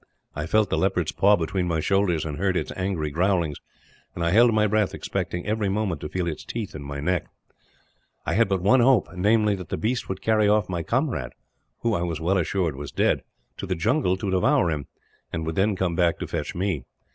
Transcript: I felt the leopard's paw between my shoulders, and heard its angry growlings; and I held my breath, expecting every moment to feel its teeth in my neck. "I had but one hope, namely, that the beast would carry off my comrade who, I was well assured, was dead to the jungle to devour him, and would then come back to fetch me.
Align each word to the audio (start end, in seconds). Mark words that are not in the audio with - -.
I 0.35 0.47
felt 0.47 0.71
the 0.71 0.79
leopard's 0.79 1.11
paw 1.11 1.35
between 1.35 1.67
my 1.67 1.79
shoulders, 1.79 2.25
and 2.25 2.39
heard 2.39 2.57
its 2.57 2.71
angry 2.75 3.11
growlings; 3.11 3.59
and 4.15 4.25
I 4.25 4.31
held 4.31 4.51
my 4.51 4.65
breath, 4.65 4.95
expecting 4.95 5.45
every 5.45 5.69
moment 5.69 6.01
to 6.01 6.09
feel 6.09 6.25
its 6.25 6.43
teeth 6.43 6.73
in 6.73 6.81
my 6.81 6.99
neck. 6.99 7.27
"I 8.25 8.33
had 8.33 8.49
but 8.49 8.63
one 8.63 8.79
hope, 8.79 9.09
namely, 9.15 9.53
that 9.57 9.69
the 9.69 9.77
beast 9.77 10.09
would 10.09 10.23
carry 10.23 10.49
off 10.49 10.67
my 10.67 10.81
comrade 10.81 11.33
who, 11.81 11.93
I 11.93 12.01
was 12.01 12.19
well 12.19 12.39
assured, 12.39 12.75
was 12.75 12.91
dead 12.91 13.21
to 13.57 13.67
the 13.67 13.75
jungle 13.75 14.17
to 14.17 14.31
devour 14.31 14.71
him, 14.71 14.87
and 15.31 15.45
would 15.45 15.53
then 15.53 15.75
come 15.75 15.93
back 15.95 16.17
to 16.17 16.27
fetch 16.27 16.55
me. 16.55 16.83